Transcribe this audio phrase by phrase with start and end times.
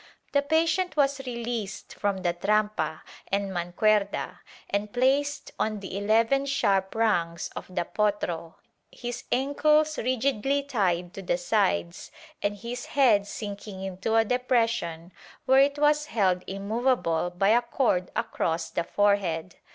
[0.31, 3.01] The patient was released from the trampa
[3.31, 8.55] and mancuerda and placed on the eleven sharp rungs of the potro,
[8.91, 12.09] his ankles rigidly tied to the sides
[12.41, 15.13] and his head sinking into a depression
[15.45, 19.57] where it was held immovable by a cord across the forehead.